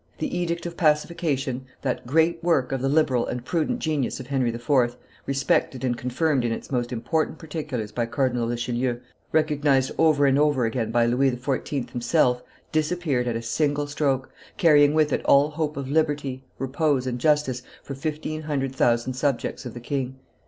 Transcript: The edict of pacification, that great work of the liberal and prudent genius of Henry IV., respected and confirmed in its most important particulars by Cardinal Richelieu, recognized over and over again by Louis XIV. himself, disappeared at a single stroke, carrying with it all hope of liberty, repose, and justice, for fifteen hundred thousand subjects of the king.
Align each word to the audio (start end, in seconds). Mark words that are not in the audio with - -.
The 0.17 0.35
edict 0.35 0.65
of 0.65 0.77
pacification, 0.77 1.67
that 1.83 2.07
great 2.07 2.43
work 2.43 2.71
of 2.71 2.81
the 2.81 2.89
liberal 2.89 3.27
and 3.27 3.45
prudent 3.45 3.77
genius 3.77 4.19
of 4.19 4.25
Henry 4.25 4.51
IV., 4.51 4.95
respected 5.27 5.83
and 5.83 5.95
confirmed 5.95 6.43
in 6.43 6.51
its 6.51 6.71
most 6.71 6.91
important 6.91 7.37
particulars 7.37 7.91
by 7.91 8.07
Cardinal 8.07 8.47
Richelieu, 8.49 8.97
recognized 9.31 9.91
over 9.99 10.25
and 10.25 10.39
over 10.39 10.65
again 10.65 10.89
by 10.89 11.05
Louis 11.05 11.29
XIV. 11.29 11.91
himself, 11.91 12.41
disappeared 12.71 13.27
at 13.27 13.35
a 13.35 13.43
single 13.43 13.85
stroke, 13.85 14.31
carrying 14.57 14.95
with 14.95 15.13
it 15.13 15.23
all 15.25 15.51
hope 15.51 15.77
of 15.77 15.87
liberty, 15.87 16.45
repose, 16.57 17.05
and 17.05 17.19
justice, 17.19 17.61
for 17.83 17.93
fifteen 17.93 18.41
hundred 18.41 18.73
thousand 18.75 19.13
subjects 19.13 19.67
of 19.67 19.75
the 19.75 19.79
king. 19.79 20.15